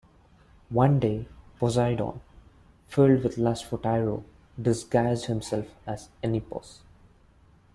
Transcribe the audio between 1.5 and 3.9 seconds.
Poseidon, filled with lust for